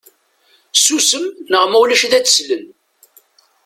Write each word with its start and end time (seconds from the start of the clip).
Ssusem 0.77 1.25
neɣ 1.51 1.63
ma 1.67 1.77
ulac 1.81 2.01
ad 2.05 2.13
d-slen. 2.25 2.63